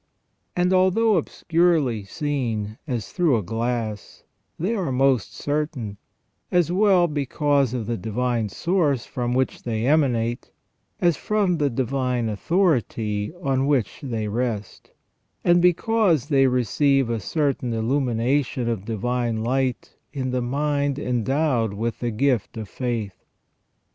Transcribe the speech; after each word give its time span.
And 0.55 0.73
although 0.73 1.15
obscurely 1.17 2.05
seen 2.05 2.79
as 2.87 3.11
through 3.11 3.37
a 3.37 3.43
glass, 3.43 4.23
they 4.57 4.73
are 4.73 4.91
most 4.91 5.35
certain, 5.35 5.97
as 6.51 6.71
well 6.71 7.07
because 7.07 7.75
of 7.75 7.85
the 7.85 7.97
divine 7.97 8.49
source 8.49 9.05
from 9.05 9.35
which 9.35 9.61
they 9.61 9.85
emanate, 9.85 10.49
as 10.99 11.17
from 11.17 11.59
the 11.59 11.69
divine 11.69 12.29
authority 12.29 13.31
on 13.43 13.67
which 13.67 13.99
they 14.01 14.27
rest, 14.27 14.89
and 15.43 15.61
because 15.61 16.29
they 16.29 16.47
receive 16.47 17.07
a 17.11 17.19
certain 17.19 17.71
illumination 17.71 18.67
of 18.67 18.85
divine 18.85 19.43
light 19.43 19.95
in 20.11 20.31
the 20.31 20.41
mind 20.41 20.97
endowed 20.97 21.75
with 21.75 21.99
the 21.99 22.09
gift 22.09 22.57
of 22.57 22.67
faith. 22.67 23.23